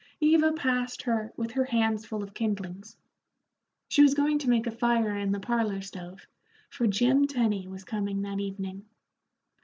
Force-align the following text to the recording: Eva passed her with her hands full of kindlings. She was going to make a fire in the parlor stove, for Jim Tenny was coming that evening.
Eva 0.19 0.51
passed 0.51 1.03
her 1.03 1.31
with 1.37 1.51
her 1.51 1.65
hands 1.65 2.07
full 2.07 2.23
of 2.23 2.33
kindlings. 2.33 2.97
She 3.87 4.01
was 4.01 4.15
going 4.15 4.39
to 4.39 4.49
make 4.49 4.65
a 4.65 4.71
fire 4.71 5.15
in 5.15 5.31
the 5.31 5.39
parlor 5.39 5.79
stove, 5.81 6.25
for 6.71 6.87
Jim 6.87 7.27
Tenny 7.27 7.67
was 7.67 7.83
coming 7.83 8.23
that 8.23 8.39
evening. 8.39 8.87